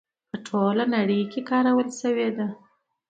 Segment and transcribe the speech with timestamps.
[0.29, 2.47] په ټوله نړۍ کې کارول شوې ده.